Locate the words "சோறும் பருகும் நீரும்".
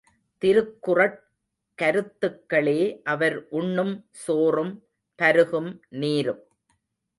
4.11-6.41